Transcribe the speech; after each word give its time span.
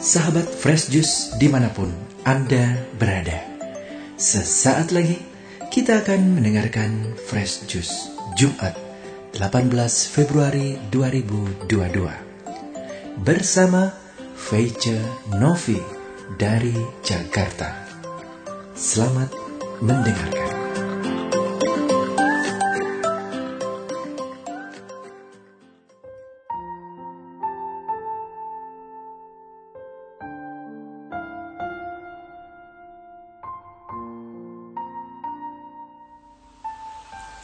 Sahabat 0.00 0.48
Fresh 0.48 0.88
Juice 0.88 1.36
di 1.36 1.44
mana 1.52 1.68
pun 1.68 1.92
Anda 2.24 2.72
berada. 2.96 3.36
Sesaat 4.16 4.96
lagi 4.96 5.20
kita 5.68 6.00
akan 6.00 6.40
mendengarkan 6.40 7.12
Fresh 7.28 7.68
Juice 7.68 8.08
Jumat 8.32 8.72
18 9.36 9.68
Februari 10.08 10.80
2022 10.88 11.68
bersama 13.20 13.92
Feice 14.32 14.96
Novi 15.36 15.76
dari 16.40 16.72
Jakarta. 17.04 17.84
Selamat 18.72 19.28
mendengarkan. 19.84 20.49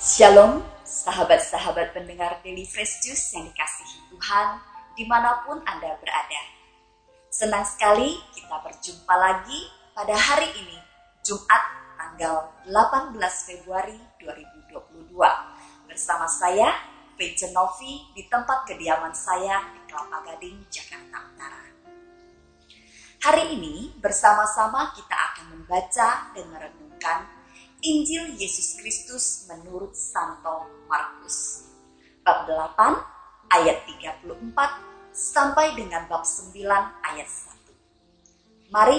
Shalom, 0.07 0.63
sahabat-sahabat 0.87 1.91
pendengar 1.91 2.39
Daily 2.47 2.63
Fresh 2.63 3.03
Juice 3.03 3.35
yang 3.35 3.51
dikasihi 3.51 4.07
Tuhan, 4.15 4.63
di 4.95 5.03
mana 5.03 5.43
pun 5.43 5.59
Anda 5.67 5.99
berada. 5.99 6.43
Senang 7.27 7.67
sekali 7.67 8.15
kita 8.31 8.55
berjumpa 8.63 9.15
lagi 9.19 9.67
pada 9.99 10.15
hari 10.15 10.47
ini, 10.63 10.79
Jumat 11.27 11.59
tanggal 11.99 12.55
18 12.71 13.19
Februari 13.51 13.99
2022. 14.23 15.11
Bersama 15.91 16.31
saya, 16.31 16.71
Fece 17.19 17.51
Novi, 17.51 18.07
di 18.15 18.31
tempat 18.31 18.63
kediaman 18.63 19.11
saya 19.11 19.59
di 19.75 19.91
Kelapa 19.91 20.23
Gading, 20.23 20.71
Jakarta 20.71 21.19
Utara. 21.35 21.67
Hari 23.27 23.59
ini 23.59 23.91
bersama-sama 23.99 24.95
kita 24.95 25.19
akan 25.35 25.59
membaca 25.59 26.31
dan 26.31 26.47
merenungkan 26.55 27.36
Injil 27.87 28.35
Yesus 28.35 28.83
Kristus 28.83 29.47
menurut 29.47 29.95
Santo 29.95 30.67
Markus. 30.91 31.71
Bab 32.27 32.43
8 32.51 32.75
ayat 33.47 33.87
34 33.87 34.27
sampai 35.15 35.79
dengan 35.79 36.03
bab 36.11 36.27
9 36.27 36.51
ayat 37.07 37.29
1. 37.31 38.75
Mari 38.75 38.99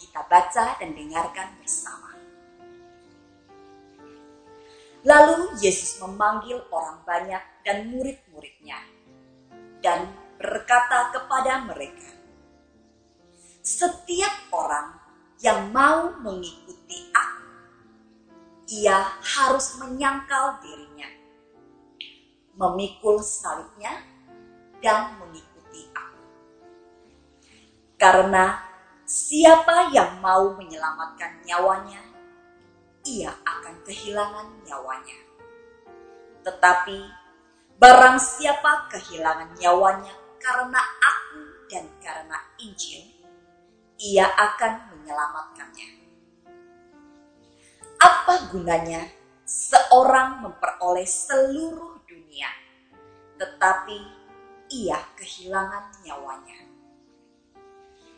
kita 0.00 0.24
baca 0.24 0.80
dan 0.80 0.96
dengarkan 0.96 1.60
bersama. 1.60 2.16
Lalu 5.04 5.52
Yesus 5.60 6.00
memanggil 6.00 6.64
orang 6.72 7.04
banyak 7.04 7.44
dan 7.68 7.92
murid-muridnya 7.92 8.80
dan 9.84 10.08
berkata 10.40 11.12
kepada 11.12 11.68
mereka, 11.68 12.16
Setiap 13.60 14.48
orang 14.56 14.96
yang 15.44 15.68
mau 15.68 16.16
mengikuti 16.16 16.81
ia 18.72 19.04
harus 19.20 19.76
menyangkal 19.76 20.56
dirinya, 20.64 21.04
memikul 22.56 23.20
salibnya, 23.20 24.00
dan 24.80 25.12
mengikuti 25.20 25.92
aku. 25.92 26.24
Karena 28.00 28.64
siapa 29.04 29.92
yang 29.92 30.24
mau 30.24 30.56
menyelamatkan 30.56 31.44
nyawanya, 31.44 32.00
ia 33.04 33.36
akan 33.44 33.76
kehilangan 33.84 34.48
nyawanya. 34.64 35.18
Tetapi 36.42 36.98
barang 37.76 38.16
siapa 38.18 38.88
kehilangan 38.88 39.52
nyawanya 39.60 40.16
karena 40.40 40.80
aku 40.80 41.68
dan 41.68 41.86
karena 42.00 42.40
Injil, 42.56 43.04
ia 44.00 44.26
akan 44.32 44.96
menyelamatkannya 44.96 46.01
apa 48.22 48.54
gunanya 48.54 49.02
seorang 49.42 50.46
memperoleh 50.46 51.02
seluruh 51.02 52.06
dunia, 52.06 52.46
tetapi 53.34 53.98
ia 54.70 54.94
kehilangan 55.18 55.90
nyawanya? 56.06 56.70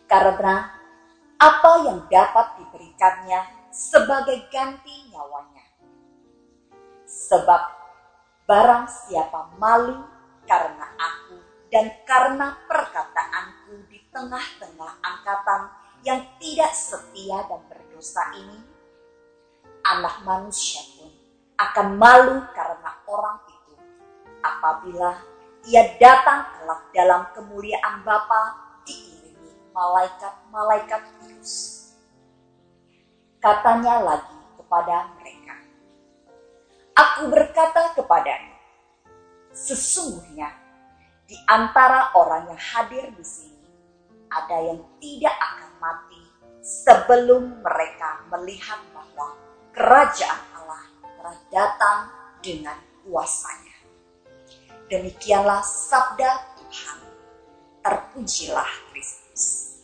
Karena 0.04 0.76
apa 1.40 1.72
yang 1.88 2.04
dapat 2.12 2.60
diberikannya 2.60 3.72
sebagai 3.72 4.44
ganti 4.52 5.08
nyawanya? 5.08 5.64
Sebab 7.08 7.62
barang 8.44 8.84
siapa 9.08 9.56
malu 9.56 10.04
karena 10.44 10.84
aku 11.00 11.40
dan 11.72 11.88
karena 12.04 12.60
perkataanku 12.68 13.88
di 13.88 14.04
tengah-tengah 14.12 15.00
angkatan 15.00 15.72
yang 16.04 16.20
tidak 16.36 16.76
setia 16.76 17.48
dan 17.48 17.64
berdosa 17.72 18.20
ini, 18.36 18.73
anak 19.84 20.24
manusia 20.24 20.80
pun 20.96 21.12
akan 21.60 21.88
malu 22.00 22.40
karena 22.56 22.90
orang 23.04 23.38
itu 23.52 23.74
apabila 24.40 25.12
ia 25.64 25.96
datang 26.00 26.44
kelak 26.56 26.82
dalam 26.92 27.22
kemuliaan 27.32 28.04
Bapa 28.04 28.42
diiringi 28.84 29.52
malaikat-malaikat 29.72 31.02
kudus. 31.20 31.52
Katanya 33.40 34.00
lagi 34.00 34.40
kepada 34.56 35.12
mereka, 35.20 35.56
Aku 36.96 37.28
berkata 37.28 37.92
kepadamu, 37.92 38.56
sesungguhnya 39.52 40.48
di 41.24 41.36
antara 41.48 42.12
orang 42.16 42.52
yang 42.52 42.60
hadir 42.60 43.08
di 43.12 43.24
sini 43.24 43.68
ada 44.28 44.58
yang 44.60 44.80
tidak 45.00 45.32
akan 45.32 45.70
mati 45.80 46.22
sebelum 46.60 47.60
mereka 47.64 48.24
melihat 48.32 48.80
kerajaan 49.74 50.42
Allah 50.54 50.82
telah 51.02 51.36
datang 51.50 51.98
dengan 52.38 52.78
kuasanya. 53.02 53.76
Demikianlah 54.86 55.66
sabda 55.66 56.30
Tuhan. 56.62 56.98
Terpujilah 57.82 58.70
Kristus. 58.94 59.74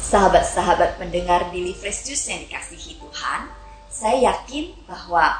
Sahabat-sahabat 0.00 0.98
mendengar 0.98 1.52
di 1.54 1.70
Fresh 1.76 2.08
yang 2.26 2.42
dikasihi 2.48 2.98
Tuhan, 2.98 3.52
saya 3.92 4.32
yakin 4.32 4.74
bahwa 4.88 5.38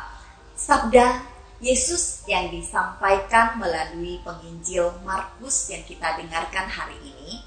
sabda 0.54 1.24
Yesus 1.60 2.24
yang 2.30 2.48
disampaikan 2.52 3.58
melalui 3.58 4.20
penginjil 4.22 4.94
Markus 5.02 5.68
yang 5.72 5.82
kita 5.84 6.16
dengarkan 6.22 6.70
hari 6.70 6.96
ini 7.02 7.42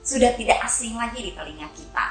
sudah 0.00 0.32
tidak 0.38 0.60
asing 0.64 0.96
lagi 0.96 1.20
di 1.20 1.32
telinga 1.34 1.68
kita. 1.76 2.06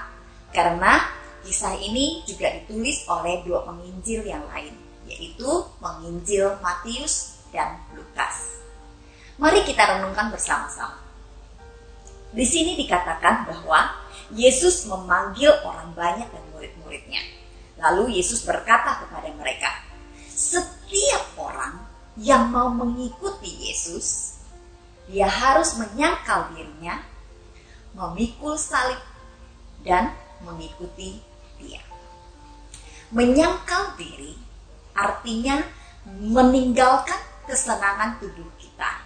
Karena 0.54 1.02
Kisah 1.47 1.80
ini 1.80 2.28
juga 2.28 2.52
ditulis 2.52 3.08
oleh 3.08 3.40
dua 3.47 3.63
penginjil 3.63 4.28
yang 4.28 4.44
lain, 4.52 4.75
yaitu 5.08 5.47
penginjil 5.80 6.59
Matius 6.59 7.40
dan 7.56 7.80
Lukas. 7.96 8.59
Mari 9.40 9.63
kita 9.63 9.96
renungkan 9.96 10.28
bersama-sama. 10.28 11.00
Di 12.36 12.44
sini 12.44 12.75
dikatakan 12.75 13.47
bahwa 13.47 13.96
Yesus 14.36 14.91
memanggil 14.91 15.56
orang 15.63 15.96
banyak 15.96 16.28
dan 16.28 16.44
murid-muridnya. 16.52 17.24
Lalu 17.80 18.19
Yesus 18.19 18.44
berkata 18.44 19.07
kepada 19.07 19.31
mereka, 19.31 19.72
"Setiap 20.28 21.31
orang 21.40 21.80
yang 22.19 22.52
mau 22.52 22.68
mengikuti 22.68 23.72
Yesus, 23.72 24.36
dia 25.07 25.31
harus 25.31 25.80
menyangkal 25.80 26.52
dirinya, 26.52 27.00
memikul 27.96 28.59
salib, 28.59 29.00
dan 29.88 30.12
mengikuti 30.44 31.24
dia. 31.62 31.81
Menyangkal 33.13 33.95
diri 33.95 34.35
artinya 34.97 35.62
meninggalkan 36.07 37.19
kesenangan 37.45 38.19
tubuh 38.19 38.50
kita. 38.59 39.06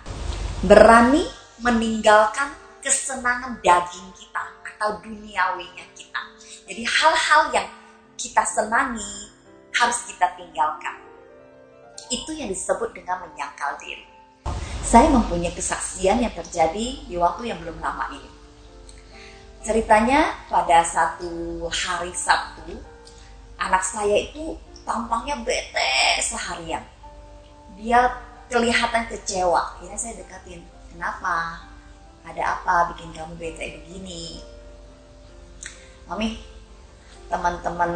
Berani 0.66 1.26
meninggalkan 1.62 2.54
kesenangan 2.82 3.62
daging 3.62 4.10
kita 4.18 4.44
atau 4.76 4.98
duniawinya 5.04 5.86
kita. 5.94 6.22
Jadi 6.66 6.84
hal-hal 6.88 7.42
yang 7.54 7.70
kita 8.18 8.42
senangi 8.48 9.30
harus 9.78 10.00
kita 10.10 10.32
tinggalkan. 10.38 10.96
Itu 12.10 12.34
yang 12.34 12.50
disebut 12.50 12.94
dengan 12.96 13.26
menyangkal 13.26 13.78
diri. 13.78 14.06
Saya 14.82 15.08
mempunyai 15.14 15.54
kesaksian 15.54 16.26
yang 16.26 16.34
terjadi 16.34 17.06
di 17.06 17.16
waktu 17.16 17.54
yang 17.54 17.62
belum 17.62 17.78
lama 17.80 18.10
ini 18.12 18.31
Ceritanya 19.62 20.34
pada 20.50 20.82
satu 20.82 21.62
hari 21.70 22.10
Sabtu, 22.18 22.82
anak 23.62 23.86
saya 23.86 24.18
itu 24.18 24.58
tampangnya 24.82 25.38
bete 25.46 26.18
seharian. 26.18 26.82
Dia 27.78 28.10
kelihatan 28.50 29.06
kecewa. 29.06 29.78
Akhirnya 29.78 30.02
saya 30.02 30.18
dekatin, 30.18 30.66
kenapa? 30.90 31.62
Ada 32.26 32.58
apa 32.58 32.90
bikin 32.94 33.14
kamu 33.14 33.38
bete 33.38 33.86
begini? 33.86 34.42
Mami, 36.10 36.42
teman-teman 37.30 37.94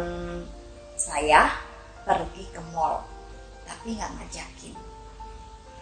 saya 0.94 1.50
pergi 2.06 2.46
ke 2.54 2.62
mall, 2.70 3.02
tapi 3.66 3.98
nggak 3.98 4.14
ngajakin. 4.22 4.74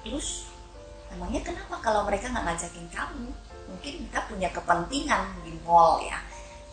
Terus 0.00 0.48
emangnya 1.12 1.44
kenapa 1.44 1.76
kalau 1.84 2.08
mereka 2.08 2.32
nggak 2.32 2.56
ngajakin 2.56 2.88
kamu 2.88 3.28
mungkin 3.74 4.06
mereka 4.06 4.20
punya 4.30 4.48
kepentingan 4.54 5.22
di 5.42 5.52
mall 5.66 5.98
ya 5.98 6.18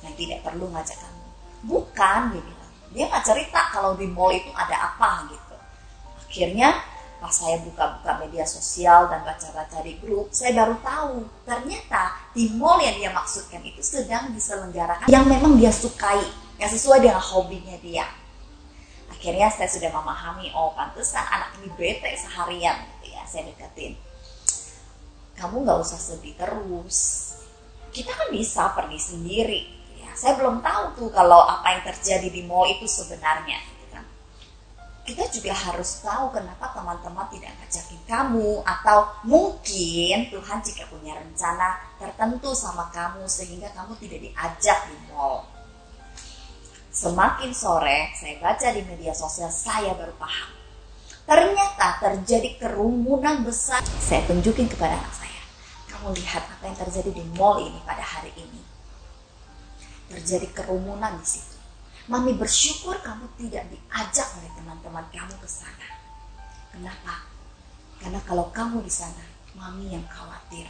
yang 0.05 0.13
tidak 0.13 0.45
perlu 0.45 0.69
ngajak 0.69 0.97
kamu 1.01 1.23
bukan 1.65 2.19
dia 2.31 2.41
bilang 2.45 2.71
dia 2.93 3.03
nggak 3.09 3.25
cerita 3.25 3.61
kalau 3.73 3.97
di 3.97 4.05
mall 4.05 4.29
itu 4.29 4.53
ada 4.53 4.93
apa 4.93 5.25
gitu 5.33 5.55
akhirnya 6.29 6.69
pas 7.21 7.29
saya 7.29 7.61
buka-buka 7.61 8.17
media 8.17 8.41
sosial 8.41 9.05
dan 9.05 9.21
baca-baca 9.21 9.77
di 9.85 9.93
grup, 10.01 10.33
saya 10.33 10.57
baru 10.57 10.73
tahu 10.81 11.21
ternyata 11.45 12.17
di 12.33 12.49
mall 12.57 12.81
yang 12.81 12.97
dia 12.97 13.13
maksudkan 13.13 13.61
itu 13.61 13.77
sedang 13.85 14.33
diselenggarakan 14.33 15.05
yang 15.05 15.29
memang 15.29 15.53
dia 15.61 15.69
sukai, 15.69 16.17
yang 16.57 16.65
sesuai 16.65 17.05
dengan 17.05 17.21
hobinya 17.21 17.77
dia. 17.77 18.09
Akhirnya 19.13 19.53
saya 19.53 19.69
sudah 19.69 19.93
memahami, 19.93 20.49
oh 20.57 20.73
pantesan 20.73 21.21
anak 21.21 21.53
ini 21.61 21.69
bete 21.77 22.09
seharian, 22.17 22.73
gitu 22.97 23.13
ya. 23.13 23.21
Saya 23.29 23.53
deketin. 23.53 23.93
Kamu 25.37 25.63
nggak 25.63 25.79
usah 25.83 25.99
sedih 25.99 26.35
terus. 26.35 26.99
Kita 27.91 28.11
kan 28.11 28.31
bisa 28.31 28.71
pergi 28.71 28.99
sendiri. 28.99 29.61
Ya, 29.99 30.11
saya 30.15 30.39
belum 30.39 30.63
tahu 30.63 30.83
tuh 30.95 31.09
kalau 31.11 31.43
apa 31.43 31.79
yang 31.79 31.83
terjadi 31.91 32.27
di 32.31 32.41
mall 32.47 32.67
itu 32.67 32.87
sebenarnya 32.87 33.71
kita 35.01 35.27
juga 35.33 35.51
harus 35.51 35.99
tahu 36.05 36.29
kenapa 36.29 36.71
teman-teman 36.77 37.25
tidak 37.33 37.51
ngajakin 37.57 38.01
kamu 38.05 38.61
atau 38.61 39.09
mungkin 39.25 40.17
Tuhan 40.29 40.59
jika 40.61 40.85
punya 40.87 41.17
rencana 41.17 41.81
tertentu 41.97 42.53
sama 42.53 42.87
kamu 42.93 43.25
sehingga 43.25 43.73
kamu 43.73 43.97
tidak 43.97 44.19
diajak 44.29 44.79
di 44.87 44.95
mall. 45.09 45.43
Semakin 46.93 47.51
sore 47.51 48.13
saya 48.13 48.37
baca 48.37 48.67
di 48.71 48.81
media 48.85 49.11
sosial 49.11 49.49
saya 49.49 49.91
baru 49.97 50.15
paham. 50.21 50.49
Ternyata 51.25 51.87
terjadi 51.99 52.61
kerumunan 52.61 53.41
besar. 53.41 53.81
Saya 53.83 54.21
tunjukin 54.29 54.69
kepada 54.69 54.95
anak. 54.95 55.20
Kamu 56.01 56.17
lihat 56.17 56.49
apa 56.49 56.65
yang 56.65 56.77
terjadi 56.81 57.13
di 57.13 57.21
mall 57.37 57.61
ini 57.61 57.77
pada 57.85 58.01
hari 58.01 58.33
ini. 58.33 58.57
Terjadi 60.09 60.49
kerumunan 60.49 61.21
di 61.21 61.27
situ 61.29 61.61
Mami 62.09 62.33
bersyukur 62.33 62.97
kamu 63.05 63.29
tidak 63.37 63.69
diajak 63.69 64.27
oleh 64.41 64.49
teman-teman 64.57 65.05
kamu 65.13 65.37
ke 65.37 65.45
sana. 65.45 65.85
Kenapa? 66.73 67.29
Karena 68.01 68.17
kalau 68.25 68.49
kamu 68.49 68.81
di 68.81 68.89
sana, 68.89 69.21
Mami 69.53 69.93
yang 69.93 70.01
khawatir. 70.09 70.65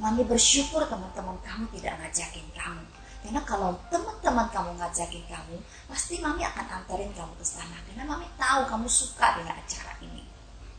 Mami 0.00 0.24
bersyukur 0.24 0.88
teman-teman 0.88 1.36
kamu 1.44 1.68
tidak 1.76 2.00
ngajakin 2.00 2.48
kamu. 2.56 2.82
Karena 3.20 3.40
kalau 3.44 3.76
teman-teman 3.92 4.48
kamu 4.48 4.80
ngajakin 4.80 5.24
kamu, 5.28 5.60
pasti 5.92 6.24
Mami 6.24 6.40
akan 6.48 6.82
antarin 6.82 7.12
kamu 7.12 7.36
ke 7.36 7.44
sana. 7.44 7.76
Karena 7.84 8.08
Mami 8.08 8.24
tahu 8.40 8.64
kamu 8.64 8.88
suka 8.88 9.36
dengan 9.36 9.60
acara 9.60 9.92
ini. 10.00 10.24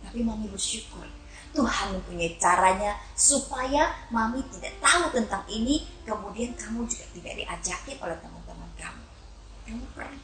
Tapi 0.01 0.19
Mami 0.25 0.49
bersyukur 0.49 1.05
Tuhan 1.53 1.87
mempunyai 1.93 2.33
caranya 2.41 2.97
supaya 3.13 3.93
Mami 4.09 4.41
tidak 4.57 4.73
tahu 4.81 5.13
tentang 5.13 5.45
ini, 5.45 5.85
kemudian 6.01 6.57
kamu 6.57 6.89
juga 6.89 7.05
tidak 7.13 7.33
diajakin 7.37 7.97
oleh 8.01 8.17
teman 8.19 8.41
kamu. 8.73 9.03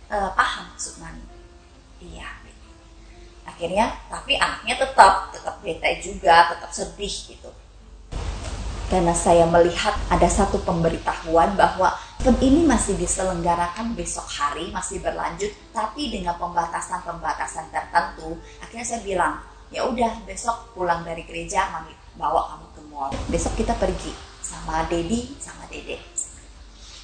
Uh, 0.09 0.29
paham 0.35 0.67
maksud 0.73 0.99
mami? 0.99 1.23
Iya 2.03 2.39
akhirnya 3.59 3.91
tapi 4.07 4.39
anaknya 4.39 4.79
tetap 4.79 5.35
tetap 5.35 5.59
bete 5.59 5.99
juga 5.99 6.55
tetap 6.55 6.71
sedih 6.71 7.11
gitu. 7.11 7.51
Karena 8.87 9.11
saya 9.11 9.43
melihat 9.45 9.93
ada 10.07 10.25
satu 10.31 10.63
pemberitahuan 10.63 11.53
bahwa 11.59 11.91
event 12.23 12.39
ini 12.39 12.63
masih 12.63 12.95
diselenggarakan 12.95 13.99
besok 13.99 14.25
hari 14.31 14.71
masih 14.71 15.03
berlanjut 15.03 15.51
tapi 15.75 16.07
dengan 16.07 16.39
pembatasan-pembatasan 16.39 17.67
tertentu 17.67 18.39
akhirnya 18.63 18.85
saya 18.87 19.01
bilang 19.03 19.43
ya 19.69 19.85
udah 19.85 20.25
besok 20.25 20.73
pulang 20.73 21.05
dari 21.05 21.21
gereja 21.25 21.69
mami 21.69 21.93
bawa 22.17 22.53
kamu 22.53 22.67
ke 22.73 22.81
mall. 22.89 23.11
Besok 23.29 23.53
kita 23.55 23.77
pergi 23.77 24.11
sama 24.41 24.85
Dedi 24.89 25.37
sama 25.37 25.69
Dede. 25.69 26.01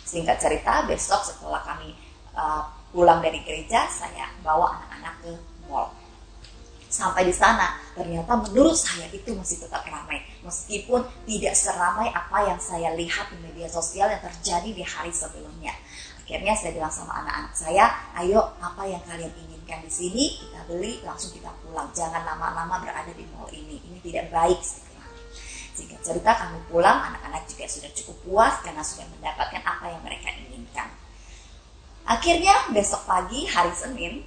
Singkat 0.06 0.38
cerita 0.41 0.85
besok 0.89 1.21
setelah 1.21 1.62
kami 1.62 1.94
uh, 2.33 2.65
pulang 2.89 3.21
dari 3.21 3.41
gereja 3.45 3.85
saya 3.89 4.33
bawa 4.41 4.81
anak-anak 4.81 5.15
ke 5.21 5.31
mall. 5.69 5.94
Sampai 6.89 7.27
di 7.27 7.35
sana 7.35 7.77
ternyata 7.94 8.39
menurut 8.39 8.73
saya 8.73 9.06
itu 9.13 9.29
masih 9.38 9.61
tetap 9.61 9.85
ramai. 9.85 10.25
Meskipun 10.41 11.06
tidak 11.25 11.53
seramai 11.53 12.09
apa 12.13 12.50
yang 12.50 12.59
saya 12.61 12.94
lihat 12.97 13.29
di 13.29 13.38
media 13.45 13.69
sosial 13.69 14.09
yang 14.09 14.21
terjadi 14.21 14.69
di 14.73 14.83
hari 14.85 15.13
sebelumnya. 15.13 15.73
Akhirnya 16.25 16.57
saya 16.57 16.73
bilang 16.73 16.89
sama 16.89 17.21
anak-anak 17.21 17.53
saya 17.53 17.85
ayo 18.18 18.41
apa 18.57 18.81
yang 18.89 19.01
kalian 19.06 19.29
inginkan 19.65 19.81
di 19.81 19.89
sini 19.89 20.23
kita 20.38 20.62
beli 20.69 21.01
langsung 21.01 21.33
kita 21.33 21.50
pulang. 21.65 21.89
Jangan 21.89 22.21
lama-lama 22.21 22.85
berada 22.85 23.09
di 23.09 23.25
mall 23.33 23.50
ini. 23.50 23.81
Ini 23.81 23.97
tidak 24.06 24.29
baik 24.29 24.62
sehingga 25.73 25.97
cerita 26.06 26.38
kami 26.38 26.62
pulang. 26.69 27.01
Anak-anak 27.09 27.50
juga 27.50 27.65
sudah 27.65 27.89
cukup 27.97 28.15
puas 28.29 28.53
karena 28.62 28.85
sudah 28.85 29.09
mendapatkan 29.17 29.65
apa 29.65 29.85
yang 29.89 30.01
mereka 30.06 30.29
inginkan. 30.38 30.85
Akhirnya 32.06 32.53
besok 32.69 33.09
pagi 33.09 33.50
hari 33.50 33.73
Senin, 33.73 34.21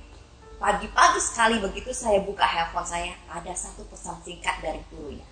pagi-pagi 0.58 1.22
sekali 1.22 1.62
begitu 1.62 1.94
saya 1.94 2.18
buka 2.18 2.42
handphone 2.42 2.90
saya, 2.90 3.14
ada 3.30 3.54
satu 3.54 3.86
pesan 3.86 4.18
singkat 4.26 4.58
dari 4.58 4.82
gurunya. 4.90 5.22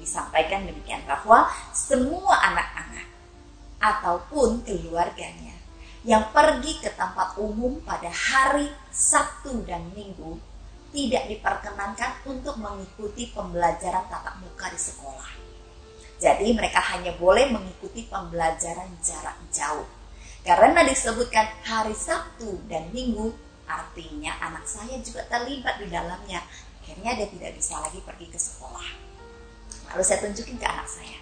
Disampaikan 0.00 0.64
demikian 0.64 1.04
bahwa 1.04 1.52
semua 1.76 2.40
anak-anak 2.40 3.04
ataupun 3.84 4.64
keluarganya 4.64 5.51
yang 6.02 6.34
pergi 6.34 6.82
ke 6.82 6.90
tempat 6.98 7.38
umum 7.38 7.78
pada 7.86 8.10
hari 8.10 8.66
Sabtu 8.90 9.62
dan 9.62 9.86
Minggu 9.94 10.38
tidak 10.90 11.30
diperkenankan 11.30 12.26
untuk 12.28 12.58
mengikuti 12.58 13.30
pembelajaran 13.32 14.04
tatap 14.10 14.36
muka 14.42 14.66
di 14.68 14.80
sekolah. 14.80 15.32
Jadi 16.18 16.54
mereka 16.54 16.78
hanya 16.94 17.14
boleh 17.16 17.50
mengikuti 17.50 18.06
pembelajaran 18.06 18.90
jarak 19.02 19.38
jauh 19.50 20.02
karena 20.42 20.82
disebutkan 20.82 21.46
hari 21.62 21.94
Sabtu 21.94 22.66
dan 22.66 22.90
Minggu, 22.90 23.30
artinya 23.62 24.34
anak 24.42 24.66
saya 24.66 24.98
juga 24.98 25.22
terlibat 25.30 25.78
di 25.78 25.86
dalamnya. 25.86 26.42
Akhirnya 26.82 27.14
dia 27.14 27.30
tidak 27.30 27.54
bisa 27.62 27.78
lagi 27.78 28.02
pergi 28.02 28.26
ke 28.26 28.38
sekolah. 28.42 28.86
Lalu 29.94 30.02
saya 30.02 30.18
tunjukin 30.26 30.58
ke 30.58 30.66
anak 30.66 30.90
saya. 30.90 31.14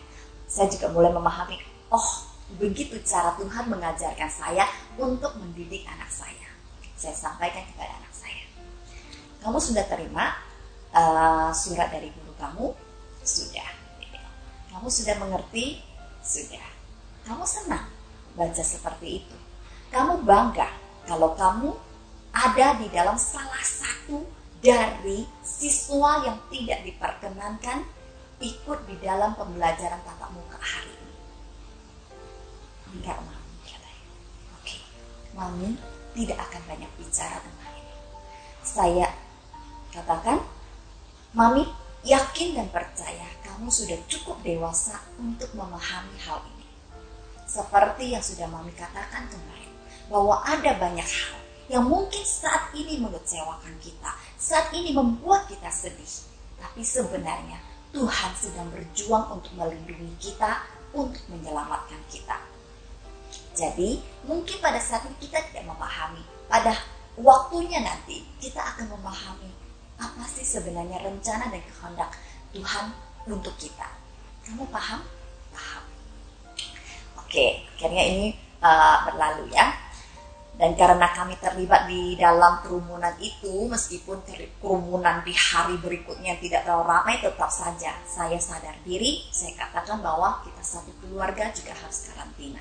Saya 0.48 0.72
juga 0.72 0.88
mulai 0.88 1.12
memahami, 1.12 1.60
oh 1.92 2.29
begitu 2.58 2.98
cara 3.06 3.36
Tuhan 3.38 3.70
mengajarkan 3.70 4.30
saya 4.30 4.66
untuk 4.98 5.36
mendidik 5.38 5.86
anak 5.86 6.10
saya. 6.10 6.48
Saya 6.96 7.16
sampaikan 7.16 7.64
kepada 7.70 7.92
anak 8.00 8.12
saya. 8.12 8.44
Kamu 9.40 9.58
sudah 9.60 9.84
terima 9.88 10.36
uh, 10.92 11.52
surat 11.54 11.88
dari 11.92 12.10
guru 12.10 12.32
kamu? 12.36 12.66
Sudah. 13.22 13.70
Kamu 14.74 14.88
sudah 14.88 15.14
mengerti? 15.20 15.80
Sudah. 16.24 16.66
Kamu 17.24 17.44
senang? 17.44 18.00
baca 18.34 18.62
seperti 18.62 19.24
itu. 19.24 19.36
Kamu 19.90 20.22
bangga 20.22 20.70
kalau 21.06 21.34
kamu 21.34 21.74
ada 22.30 22.78
di 22.78 22.86
dalam 22.94 23.18
salah 23.18 23.64
satu 23.64 24.22
dari 24.62 25.26
siswa 25.42 26.22
yang 26.22 26.38
tidak 26.52 26.86
diperkenankan 26.86 27.82
ikut 28.38 28.78
di 28.86 28.96
dalam 29.02 29.34
pembelajaran 29.34 29.98
tatap 30.06 30.30
muka 30.30 30.58
hari. 30.60 30.99
Enggak, 32.90 33.18
Mami, 33.22 33.54
katanya. 33.66 34.06
Oke, 34.58 34.76
Mami 35.34 35.68
tidak 36.14 36.38
akan 36.50 36.62
banyak 36.66 36.90
bicara 36.98 37.38
tentang 37.38 37.72
ini. 37.78 37.94
Saya 38.66 39.08
katakan, 39.94 40.38
Mami 41.34 41.66
yakin 42.02 42.58
dan 42.58 42.66
percaya 42.74 43.28
kamu 43.46 43.70
sudah 43.70 43.98
cukup 44.10 44.40
dewasa 44.42 44.98
untuk 45.20 45.52
memahami 45.54 46.16
hal 46.18 46.42
ini 46.46 46.60
seperti 47.50 48.14
yang 48.14 48.22
sudah 48.22 48.46
Mami 48.46 48.70
katakan 48.78 49.26
kemarin, 49.26 49.74
bahwa 50.06 50.38
ada 50.46 50.70
banyak 50.78 51.02
hal 51.02 51.34
yang 51.66 51.82
mungkin 51.82 52.22
saat 52.22 52.70
ini 52.78 53.02
mengecewakan 53.02 53.74
kita, 53.82 54.14
saat 54.38 54.70
ini 54.70 54.94
membuat 54.94 55.50
kita 55.50 55.66
sedih. 55.66 56.30
Tapi 56.62 56.86
sebenarnya 56.86 57.58
Tuhan 57.90 58.30
sedang 58.38 58.70
berjuang 58.70 59.34
untuk 59.34 59.50
melindungi 59.58 60.14
kita, 60.22 60.62
untuk 60.94 61.18
menyelamatkan 61.26 61.98
kita. 62.06 62.38
Jadi, 63.54 64.00
mungkin 64.24 64.56
pada 64.62 64.78
saat 64.78 65.04
ini 65.06 65.16
kita 65.18 65.42
tidak 65.50 65.66
memahami. 65.66 66.22
Pada 66.46 66.74
waktunya 67.18 67.82
nanti, 67.82 68.22
kita 68.38 68.62
akan 68.62 68.94
memahami 68.98 69.50
apa 70.00 70.24
sih 70.24 70.46
sebenarnya 70.46 71.04
rencana 71.04 71.52
dan 71.52 71.60
kehendak 71.60 72.10
Tuhan 72.56 72.84
untuk 73.28 73.52
kita. 73.60 73.84
Kamu 74.48 74.64
paham? 74.72 75.04
Paham. 75.52 75.84
Oke, 77.20 77.68
akhirnya 77.76 78.04
ini 78.08 78.26
uh, 78.64 79.06
berlalu 79.12 79.52
ya. 79.52 79.76
Dan 80.60 80.76
karena 80.76 81.08
kami 81.16 81.40
terlibat 81.40 81.88
di 81.88 82.20
dalam 82.20 82.60
kerumunan 82.60 83.16
itu, 83.16 83.64
meskipun 83.64 84.20
kerumunan 84.60 85.24
di 85.24 85.32
hari 85.32 85.80
berikutnya 85.80 86.36
tidak 86.36 86.68
terlalu 86.68 86.84
ramai, 86.84 87.16
tetap 87.16 87.48
saja 87.48 87.96
saya 88.04 88.36
sadar 88.36 88.76
diri, 88.84 89.24
saya 89.32 89.56
katakan 89.56 90.04
bahwa 90.04 90.44
kita 90.44 90.60
satu 90.60 90.92
keluarga 91.00 91.48
juga 91.56 91.72
harus 91.72 92.12
karantina. 92.12 92.60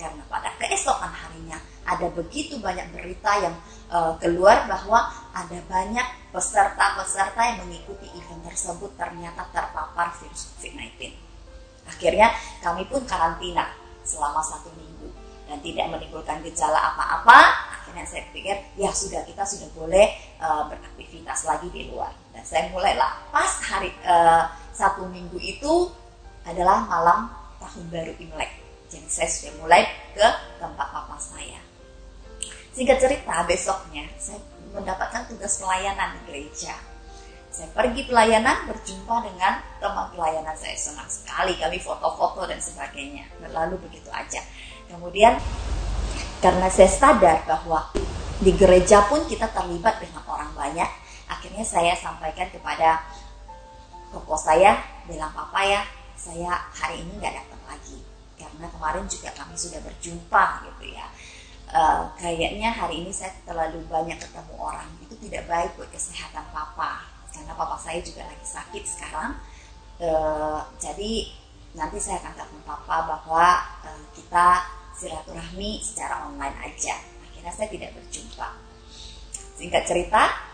Karena 0.00 0.24
pada 0.32 0.48
keesokan 0.56 1.12
harinya 1.12 1.60
ada 1.84 2.08
begitu 2.08 2.56
banyak 2.56 2.88
berita 2.96 3.36
yang 3.44 3.52
uh, 3.92 4.16
keluar 4.16 4.64
bahwa 4.64 5.12
ada 5.36 5.60
banyak 5.68 6.06
peserta-peserta 6.32 7.36
yang 7.36 7.68
mengikuti 7.68 8.08
event 8.16 8.48
tersebut 8.48 8.96
ternyata 8.96 9.44
terpapar 9.52 10.08
virus 10.16 10.48
COVID-19. 10.56 11.12
Akhirnya 11.84 12.32
kami 12.64 12.88
pun 12.88 13.04
karantina 13.04 13.76
selama 14.00 14.40
satu 14.40 14.72
minggu 14.72 15.12
dan 15.50 15.60
tidak 15.60 15.92
menimbulkan 15.92 16.40
gejala 16.46 16.80
apa-apa. 16.94 17.38
Akhirnya 17.82 18.06
saya 18.08 18.24
pikir 18.32 18.56
ya 18.80 18.88
sudah 18.94 19.20
kita 19.28 19.44
sudah 19.44 19.68
boleh 19.76 20.16
uh, 20.40 20.64
beraktivitas 20.70 21.44
lagi 21.44 21.68
di 21.68 21.92
luar. 21.92 22.14
Dan 22.32 22.46
saya 22.46 22.72
mulailah 22.72 23.28
pas 23.34 23.52
hari 23.68 23.92
uh, 24.06 24.48
satu 24.72 25.04
minggu 25.10 25.36
itu 25.36 25.92
adalah 26.46 26.86
malam 26.88 27.28
tahun 27.58 27.84
baru 27.90 28.14
Imlek. 28.16 28.59
Saya 29.10 29.26
sudah 29.26 29.52
mulai 29.58 29.82
ke 30.14 30.28
tempat 30.62 30.86
papa 30.94 31.18
saya. 31.18 31.58
Singkat 32.70 33.02
cerita, 33.02 33.42
besoknya 33.42 34.06
saya 34.14 34.38
mendapatkan 34.70 35.26
tugas 35.26 35.58
pelayanan 35.58 36.14
di 36.14 36.20
gereja. 36.30 36.78
Saya 37.50 37.66
pergi 37.74 38.06
pelayanan 38.06 38.70
berjumpa 38.70 39.26
dengan 39.26 39.58
teman 39.82 40.14
pelayanan 40.14 40.54
saya 40.54 40.78
senang 40.78 41.10
sekali 41.10 41.58
kami 41.58 41.82
foto-foto 41.82 42.46
dan 42.46 42.62
sebagainya. 42.62 43.26
Lalu 43.50 43.82
begitu 43.82 44.06
aja. 44.14 44.38
Kemudian 44.86 45.34
karena 46.38 46.70
saya 46.70 46.86
sadar 46.86 47.42
bahwa 47.50 47.90
di 48.38 48.54
gereja 48.54 49.02
pun 49.10 49.26
kita 49.26 49.50
terlibat 49.50 49.98
dengan 49.98 50.22
orang 50.30 50.54
banyak, 50.54 50.86
akhirnya 51.26 51.66
saya 51.66 51.98
sampaikan 51.98 52.46
kepada 52.54 53.02
koko 54.14 54.38
saya, 54.38 54.78
bilang 55.10 55.34
papa 55.34 55.66
ya, 55.66 55.82
saya 56.14 56.54
hari 56.78 57.02
ini 57.02 57.18
nggak 57.18 57.34
datang 57.34 57.62
lagi 57.66 58.09
karena 58.40 58.66
kemarin 58.72 59.04
juga 59.04 59.28
kami 59.36 59.52
sudah 59.52 59.80
berjumpa 59.84 60.44
gitu 60.64 60.96
ya. 60.96 61.06
Uh, 61.70 62.10
kayaknya 62.18 62.74
hari 62.74 63.04
ini 63.06 63.12
saya 63.12 63.30
terlalu 63.44 63.84
banyak 63.86 64.16
ketemu 64.16 64.54
orang. 64.56 64.88
Itu 65.04 65.14
tidak 65.20 65.46
baik 65.46 65.76
buat 65.76 65.92
kesehatan 65.92 66.48
papa. 66.50 67.04
Karena 67.30 67.52
papa 67.54 67.76
saya 67.78 68.00
juga 68.02 68.26
lagi 68.26 68.42
sakit 68.42 68.84
sekarang. 68.88 69.38
Uh, 70.00 70.64
jadi 70.80 71.30
nanti 71.76 72.00
saya 72.02 72.18
akan 72.24 72.32
telepon 72.34 72.62
papa 72.66 72.96
bahwa 73.06 73.46
uh, 73.86 74.02
kita 74.16 74.66
silaturahmi 74.98 75.78
secara 75.84 76.26
online 76.26 76.56
aja. 76.64 76.98
Akhirnya 77.22 77.52
saya 77.54 77.68
tidak 77.70 77.94
berjumpa. 77.94 78.48
Singkat 79.60 79.84
cerita 79.86 80.49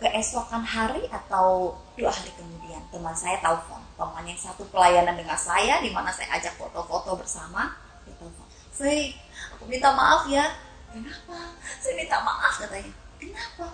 keesokan 0.00 0.64
hari 0.64 1.04
atau 1.12 1.76
dua 1.94 2.08
hari 2.08 2.32
kemudian? 2.34 2.80
Teman 2.88 3.12
saya 3.12 3.36
telepon. 3.44 3.78
Teman 3.94 4.24
yang 4.24 4.40
satu 4.40 4.64
pelayanan 4.72 5.14
dengan 5.14 5.36
saya 5.36 5.84
di 5.84 5.92
mana 5.92 6.08
saya 6.08 6.40
ajak 6.40 6.56
foto-foto 6.56 7.20
bersama 7.20 7.76
dia 8.08 8.16
telepon. 8.16 8.48
Saya 8.72 9.12
aku 9.52 9.68
minta 9.68 9.92
maaf 9.92 10.24
ya. 10.26 10.48
Kenapa? 10.90 11.54
Saya 11.78 11.94
minta 12.00 12.16
maaf 12.24 12.56
katanya. 12.56 12.92
Kenapa? 13.20 13.68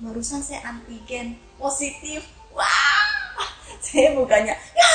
Barusan 0.00 0.40
saya 0.40 0.64
antigen 0.64 1.36
positif. 1.60 2.24
Wah! 2.56 3.04
Saya 3.84 4.16
bukannya 4.16 4.56
ya 4.56 4.88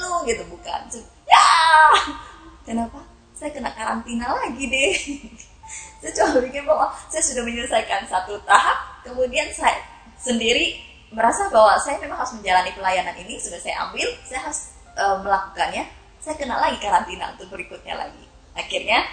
lu 0.00 0.24
gitu. 0.24 0.42
Bukan 0.48 0.80
ya! 1.28 1.48
Kenapa? 2.64 3.04
Saya 3.36 3.52
kena 3.52 3.70
karantina 3.76 4.32
lagi 4.32 4.64
deh. 4.72 4.92
Saya 6.00 6.12
coba 6.20 6.44
bikin 6.44 6.68
bahwa 6.68 6.92
saya 7.08 7.24
sudah 7.24 7.40
menyelesaikan 7.48 8.04
satu 8.04 8.36
tahap 8.44 9.00
kemudian 9.00 9.48
saya 9.48 9.80
sendiri 10.18 10.78
merasa 11.14 11.46
bahwa 11.48 11.78
saya 11.78 12.02
memang 12.02 12.18
harus 12.18 12.34
menjalani 12.34 12.74
pelayanan 12.74 13.14
ini 13.22 13.38
sudah 13.38 13.60
saya 13.62 13.86
ambil 13.88 14.08
saya 14.26 14.40
harus 14.50 14.74
uh, 14.98 15.22
melakukannya. 15.22 15.86
Saya 16.18 16.34
kena 16.40 16.56
lagi 16.56 16.80
karantina 16.80 17.36
untuk 17.36 17.52
berikutnya 17.54 17.94
lagi. 17.94 18.24
Akhirnya 18.56 19.04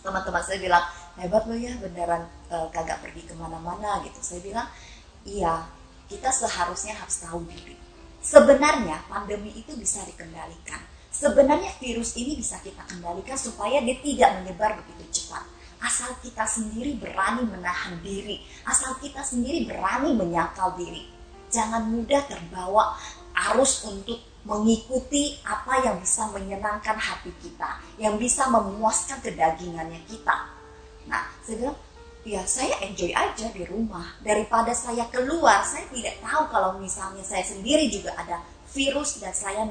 teman-teman 0.00 0.42
saya 0.42 0.58
bilang 0.62 0.84
hebat 1.18 1.44
lo 1.44 1.54
ya 1.58 1.74
beneran 1.82 2.24
uh, 2.48 2.70
kagak 2.72 3.04
pergi 3.04 3.28
ke 3.28 3.34
mana-mana 3.36 4.00
gitu. 4.06 4.18
Saya 4.24 4.40
bilang 4.40 4.68
iya 5.28 5.68
kita 6.08 6.32
seharusnya 6.32 6.96
harus 6.96 7.20
tahu 7.20 7.44
diri. 7.44 7.76
Sebenarnya 8.24 9.04
pandemi 9.06 9.52
itu 9.54 9.76
bisa 9.76 10.02
dikendalikan. 10.08 10.80
Sebenarnya 11.12 11.74
virus 11.82 12.14
ini 12.14 12.38
bisa 12.38 12.60
kita 12.62 12.84
kendalikan 12.86 13.34
supaya 13.34 13.82
dia 13.82 13.96
tidak 13.98 14.30
menyebar 14.38 14.78
begitu 14.78 15.22
cepat 15.22 15.57
asal 15.78 16.10
kita 16.22 16.44
sendiri 16.44 16.98
berani 16.98 17.46
menahan 17.46 17.98
diri, 18.02 18.42
asal 18.66 18.98
kita 18.98 19.22
sendiri 19.22 19.66
berani 19.66 20.14
menyangkal 20.14 20.74
diri. 20.74 21.06
Jangan 21.48 21.88
mudah 21.88 22.22
terbawa 22.28 22.98
arus 23.52 23.86
untuk 23.86 24.20
mengikuti 24.44 25.38
apa 25.44 25.84
yang 25.84 26.00
bisa 26.00 26.28
menyenangkan 26.32 26.96
hati 26.96 27.32
kita, 27.40 27.78
yang 28.00 28.16
bisa 28.16 28.48
memuaskan 28.48 29.20
kedagingannya 29.20 30.00
kita. 30.08 30.36
Nah, 31.08 31.24
bilang, 31.46 31.78
ya 32.24 32.44
saya 32.44 32.76
enjoy 32.84 33.12
aja 33.12 33.48
di 33.52 33.64
rumah. 33.64 34.18
Daripada 34.20 34.72
saya 34.76 35.08
keluar, 35.08 35.64
saya 35.64 35.88
tidak 35.88 36.20
tahu 36.20 36.42
kalau 36.52 36.70
misalnya 36.80 37.24
saya 37.24 37.44
sendiri 37.44 37.88
juga 37.88 38.12
ada 38.16 38.44
virus 38.68 39.20
dan 39.20 39.32
saya 39.32 39.64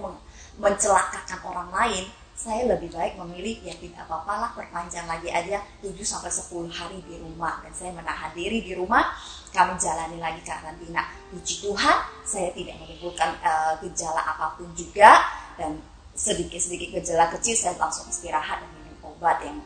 mencelakakan 0.57 1.39
orang 1.45 1.69
lain 1.69 2.05
saya 2.37 2.69
lebih 2.69 2.93
baik 2.93 3.17
memilih 3.17 3.65
ya 3.65 3.73
tidak 3.81 4.05
apa-apa 4.05 4.33
lah 4.37 4.51
perpanjang 4.53 5.09
lagi 5.09 5.25
aja 5.33 5.57
7 5.81 5.89
sampai 6.05 6.29
10 6.29 6.69
hari 6.69 7.01
di 7.09 7.17
rumah. 7.17 7.65
Dan 7.65 7.73
saya 7.73 7.91
menahan 7.97 8.29
diri 8.37 8.61
di 8.61 8.77
rumah 8.77 9.09
kami 9.49 9.73
jalani 9.81 10.21
lagi 10.21 10.45
karantina. 10.45 11.01
Puji 11.33 11.65
Tuhan 11.65 11.97
saya 12.21 12.53
tidak 12.53 12.77
menimbulkan 12.77 13.41
uh, 13.41 13.81
gejala 13.81 14.21
apa 14.21 14.53
pun 14.53 14.69
juga. 14.77 15.17
Dan 15.57 15.81
sedikit-sedikit 16.13 17.01
gejala 17.01 17.33
kecil 17.33 17.57
saya 17.57 17.73
langsung 17.81 18.05
istirahat 18.05 18.61
dan 18.61 18.69
minum 18.69 19.17
obat 19.17 19.41
yang 19.41 19.57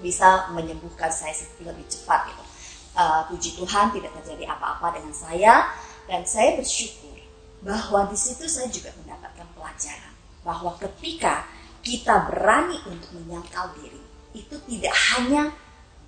bisa 0.00 0.48
menyembuhkan 0.56 1.12
saya 1.12 1.36
lebih 1.60 1.84
cepat 1.84 2.32
gitu. 2.32 2.44
Uh, 2.96 3.28
puji 3.28 3.60
Tuhan 3.60 3.92
tidak 3.92 4.08
terjadi 4.24 4.56
apa-apa 4.56 4.96
dengan 4.96 5.12
saya. 5.12 5.68
Dan 6.08 6.24
saya 6.24 6.56
bersyukur 6.56 7.20
bahwa 7.60 8.08
di 8.08 8.16
situ 8.16 8.48
saya 8.48 8.72
juga 8.72 8.88
mendapatkan 9.04 9.44
pelajaran 9.52 10.12
bahwa 10.44 10.76
ketika 10.76 11.44
kita 11.84 12.32
berani 12.32 12.80
untuk 12.88 13.12
menyangkal 13.12 13.76
diri, 13.76 14.00
itu 14.32 14.56
tidak 14.64 14.96
hanya 15.14 15.52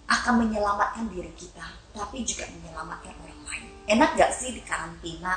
akan 0.08 0.48
menyelamatkan 0.48 1.06
diri 1.12 1.30
kita, 1.36 1.66
tapi 1.92 2.24
juga 2.24 2.48
menyelamatkan 2.48 3.12
orang 3.20 3.42
lain. 3.44 3.68
Enak 3.86 4.16
gak 4.16 4.32
sih 4.32 4.56
di 4.56 4.62
karantina? 4.64 5.36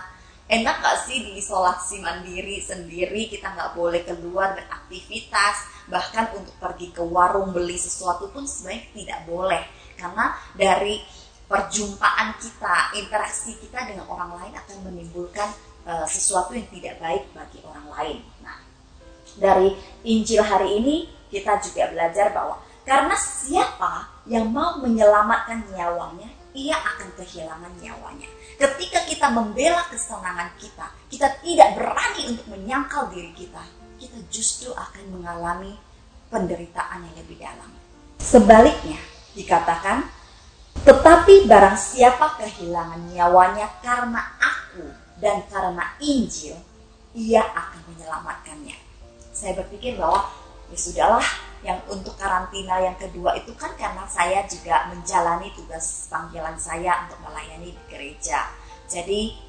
Enak 0.50 0.82
gak 0.82 0.98
sih 1.06 1.22
di 1.22 1.32
isolasi 1.38 2.02
mandiri 2.02 2.64
sendiri? 2.64 3.30
Kita 3.30 3.54
nggak 3.54 3.78
boleh 3.78 4.02
keluar 4.08 4.58
beraktivitas, 4.58 5.86
bahkan 5.92 6.32
untuk 6.34 6.56
pergi 6.58 6.90
ke 6.90 7.04
warung 7.04 7.52
beli 7.54 7.78
sesuatu 7.78 8.32
pun 8.34 8.48
sebenarnya 8.48 8.84
tidak 8.96 9.20
boleh. 9.30 9.64
Karena 10.00 10.34
dari 10.56 11.04
perjumpaan 11.50 12.38
kita, 12.38 12.94
interaksi 12.96 13.58
kita 13.58 13.90
dengan 13.90 14.06
orang 14.06 14.38
lain 14.38 14.54
akan 14.54 14.78
menimbulkan 14.86 15.50
uh, 15.90 16.06
sesuatu 16.06 16.54
yang 16.54 16.70
tidak 16.70 17.02
baik 17.02 17.26
bagi 17.34 17.60
orang 17.66 17.88
lain. 17.90 18.18
Dari 19.40 19.72
Injil 20.04 20.44
hari 20.44 20.84
ini 20.84 21.08
kita 21.32 21.64
juga 21.64 21.88
belajar 21.96 22.36
bahwa 22.36 22.60
karena 22.84 23.16
siapa 23.16 24.10
yang 24.26 24.50
mau 24.50 24.82
menyelamatkan 24.82 25.62
nyawanya, 25.72 26.28
ia 26.58 26.76
akan 26.76 27.14
kehilangan 27.16 27.74
nyawanya. 27.80 28.28
Ketika 28.60 29.06
kita 29.06 29.32
membela 29.32 29.86
kesenangan 29.88 30.52
kita, 30.60 30.90
kita 31.08 31.28
tidak 31.40 31.80
berani 31.80 32.34
untuk 32.36 32.46
menyangkal 32.52 33.08
diri 33.14 33.32
kita, 33.38 33.62
kita 34.02 34.18
justru 34.34 34.74
akan 34.74 35.06
mengalami 35.14 35.78
penderitaan 36.34 37.06
yang 37.08 37.16
lebih 37.16 37.38
dalam. 37.40 37.72
Sebaliknya, 38.20 39.00
dikatakan, 39.38 40.10
tetapi 40.84 41.46
barang 41.48 41.78
siapa 41.78 42.42
kehilangan 42.42 43.14
nyawanya 43.14 43.70
karena 43.86 44.34
aku 44.42 44.90
dan 45.22 45.46
karena 45.48 45.94
Injil, 46.02 46.58
ia 47.14 47.46
akan 47.46 47.80
menyelamatkannya 47.94 48.89
saya 49.40 49.56
berpikir 49.56 49.96
bahwa 49.96 50.28
ya 50.68 50.76
sudahlah 50.76 51.28
yang 51.64 51.80
untuk 51.88 52.16
karantina 52.20 52.76
yang 52.84 52.96
kedua 53.00 53.40
itu 53.40 53.56
kan 53.56 53.72
karena 53.80 54.04
saya 54.04 54.44
juga 54.52 54.92
menjalani 54.92 55.48
tugas 55.56 56.12
panggilan 56.12 56.60
saya 56.60 57.08
untuk 57.08 57.24
melayani 57.24 57.72
di 57.72 57.84
gereja. 57.88 58.52
Jadi 58.92 59.40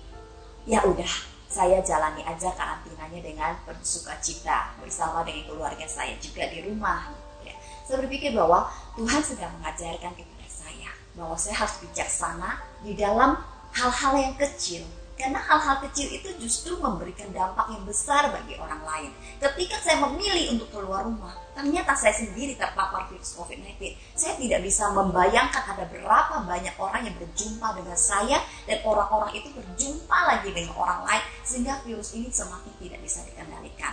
ya 0.71 0.87
udah 0.87 1.11
saya 1.51 1.83
jalani 1.83 2.23
aja 2.23 2.55
karantinanya 2.55 3.19
dengan 3.19 3.51
penuh 3.67 3.83
sukacita 3.83 4.71
bersama 4.79 5.27
dengan 5.27 5.51
keluarga 5.51 5.87
saya 5.91 6.15
juga 6.23 6.47
di 6.47 6.63
rumah. 6.63 7.11
Ya. 7.43 7.55
Saya 7.83 8.07
berpikir 8.07 8.31
bahwa 8.31 8.71
Tuhan 8.95 9.23
sedang 9.27 9.51
mengajarkan 9.59 10.15
kepada 10.15 10.47
saya 10.47 10.91
bahwa 11.19 11.35
saya 11.35 11.67
harus 11.67 11.83
bijaksana 11.83 12.63
di 12.87 12.95
dalam 12.95 13.39
hal-hal 13.75 14.15
yang 14.19 14.35
kecil 14.39 14.87
karena 15.21 15.37
hal-hal 15.37 15.85
kecil 15.85 16.09
itu 16.09 16.33
justru 16.41 16.81
memberikan 16.81 17.29
dampak 17.37 17.69
yang 17.69 17.85
besar 17.85 18.33
bagi 18.33 18.57
orang 18.57 18.81
lain. 18.81 19.13
Ketika 19.37 19.77
saya 19.77 20.01
memilih 20.09 20.57
untuk 20.57 20.73
keluar 20.73 21.05
rumah, 21.05 21.37
ternyata 21.53 21.93
saya 21.93 22.17
sendiri 22.17 22.57
terpapar 22.57 23.05
virus 23.13 23.37
COVID-19. 23.37 23.93
Saya 24.17 24.41
tidak 24.41 24.65
bisa 24.65 24.89
membayangkan 24.97 25.77
ada 25.77 25.85
berapa 25.85 26.41
banyak 26.49 26.73
orang 26.81 27.05
yang 27.05 27.17
berjumpa 27.21 27.69
dengan 27.77 27.99
saya 28.01 28.41
dan 28.65 28.81
orang-orang 28.81 29.37
itu 29.37 29.53
berjumpa 29.53 30.19
lagi 30.25 30.49
dengan 30.57 30.73
orang 30.81 31.05
lain 31.05 31.25
sehingga 31.45 31.85
virus 31.85 32.17
ini 32.17 32.33
semakin 32.33 32.73
tidak 32.81 33.01
bisa 33.05 33.21
dikendalikan. 33.29 33.93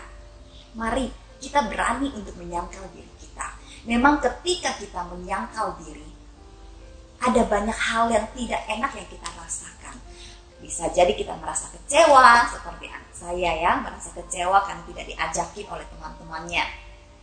Mari 0.79 1.11
kita 1.43 1.67
berani 1.67 2.07
untuk 2.15 2.39
menyangkal 2.39 2.87
diri 2.95 3.11
kita. 3.19 3.51
Memang 3.83 4.23
ketika 4.23 4.71
kita 4.79 5.03
menyangkal 5.11 5.75
diri, 5.83 6.07
ada 7.19 7.41
banyak 7.43 7.75
hal 7.75 8.07
yang 8.13 8.25
tidak 8.31 8.61
enak 8.69 8.91
yang 8.95 9.07
kita 9.09 9.29
rasakan. 9.35 9.95
Bisa 10.57 10.89
jadi 10.89 11.13
kita 11.13 11.37
merasa 11.37 11.69
kecewa, 11.69 12.49
seperti 12.49 12.89
saya 13.13 13.51
ya, 13.57 13.71
merasa 13.81 14.09
kecewa 14.13 14.61
karena 14.65 14.81
tidak 14.89 15.05
diajakin 15.13 15.65
oleh 15.69 15.85
teman-temannya. 15.89 16.65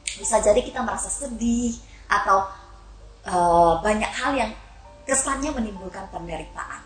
Bisa 0.07 0.39
jadi 0.39 0.61
kita 0.63 0.87
merasa 0.87 1.11
sedih 1.11 1.75
atau 2.07 2.47
uh, 3.27 3.83
banyak 3.83 4.11
hal 4.11 4.33
yang 4.39 4.51
kesannya 5.03 5.51
menimbulkan 5.51 6.07
penderitaan. 6.15 6.83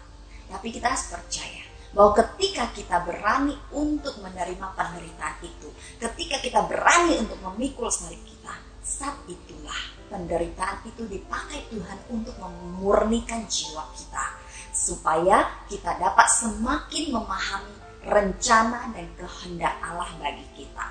Tapi 0.49 0.73
kita 0.73 0.89
harus 0.89 1.13
percaya 1.13 1.65
bahwa 1.93 2.17
ketika 2.17 2.69
kita 2.73 2.97
berani 3.05 3.57
untuk 3.73 4.17
menerima 4.25 4.67
penderitaan 4.73 5.37
itu, 5.45 5.69
ketika 6.01 6.37
kita 6.41 6.61
berani 6.65 7.21
untuk 7.21 7.37
memikul 7.45 7.93
salib 7.93 8.21
kita, 8.25 8.57
saat 8.81 9.21
itulah 9.29 9.77
penderitaan 10.09 10.81
itu 10.89 11.05
dipakai 11.05 11.69
Tuhan 11.69 11.99
untuk 12.09 12.33
memurnikan 12.41 13.45
jiwa 13.45 13.85
kita 13.93 14.38
supaya 14.79 15.51
kita 15.67 15.99
dapat 15.99 16.31
semakin 16.31 17.11
memahami 17.11 17.75
rencana 18.07 18.95
dan 18.95 19.11
kehendak 19.19 19.75
Allah 19.83 20.07
bagi 20.23 20.47
kita. 20.55 20.87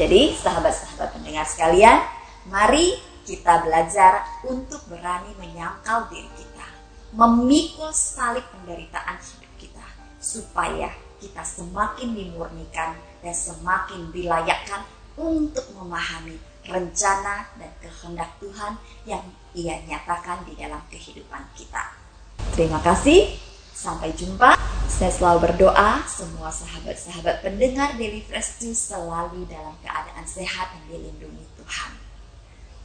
Jadi, 0.00 0.32
sahabat-sahabat 0.40 1.12
pendengar 1.12 1.44
sekalian, 1.44 2.00
mari 2.48 2.96
kita 3.28 3.62
belajar 3.62 4.24
untuk 4.48 4.80
berani 4.88 5.30
menyangkal 5.38 6.08
diri 6.08 6.26
kita, 6.34 6.66
memikul 7.14 7.92
salib 7.94 8.42
penderitaan 8.50 9.20
hidup 9.20 9.52
kita, 9.60 9.86
supaya 10.18 10.90
kita 11.22 11.46
semakin 11.46 12.16
dimurnikan 12.16 12.98
dan 13.22 13.34
semakin 13.36 14.10
dilayakkan 14.10 14.82
untuk 15.14 15.62
memahami 15.78 16.36
rencana 16.66 17.46
dan 17.54 17.70
kehendak 17.78 18.34
Tuhan 18.42 18.74
yang 19.06 19.22
ia 19.54 19.78
nyatakan 19.86 20.42
di 20.48 20.58
dalam 20.58 20.82
kehidupan 20.90 21.44
kita. 21.54 22.03
Terima 22.52 22.78
kasih, 22.84 23.32
sampai 23.72 24.12
jumpa. 24.12 24.60
Saya 24.84 25.10
selalu 25.10 25.50
berdoa 25.50 26.04
semua 26.04 26.52
sahabat-sahabat 26.52 27.42
pendengar 27.42 27.96
Daily 27.96 28.20
Fresh 28.22 28.60
Juice 28.60 28.92
selalu 28.92 29.48
dalam 29.48 29.74
keadaan 29.80 30.28
sehat 30.28 30.76
dan 30.76 30.82
dilindungi 30.92 31.44
Tuhan. 31.56 31.90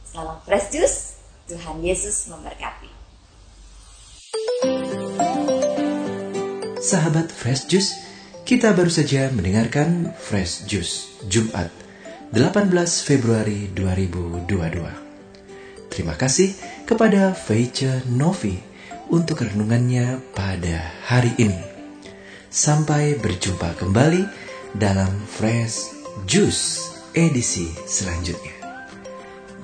Salam 0.08 0.40
Fresh 0.42 0.74
Juice, 0.74 1.20
Tuhan 1.46 1.84
Yesus 1.84 2.26
memberkati. 2.32 2.90
Sahabat 6.80 7.30
Fresh 7.30 7.70
Juice, 7.70 7.94
kita 8.42 8.74
baru 8.74 8.90
saja 8.90 9.30
mendengarkan 9.30 10.10
Fresh 10.18 10.66
Juice 10.66 11.22
Jumat 11.30 11.70
18 12.34 12.74
Februari 13.06 13.70
2022. 13.70 14.50
Terima 15.90 16.14
kasih 16.18 16.54
kepada 16.86 17.34
Feice 17.34 18.02
Novi 18.10 18.69
untuk 19.10 19.42
renungannya 19.42 20.22
pada 20.32 20.94
hari 21.06 21.34
ini. 21.36 21.60
Sampai 22.50 23.18
berjumpa 23.18 23.78
kembali 23.78 24.26
dalam 24.74 25.10
Fresh 25.26 25.94
Juice 26.26 26.94
edisi 27.14 27.70
selanjutnya. 27.86 28.54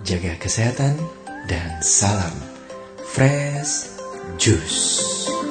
Jaga 0.07 0.39
kesehatan 0.39 0.95
dan 1.51 1.83
salam 1.83 2.35
Fresh 3.07 3.99
Juice. 4.39 5.46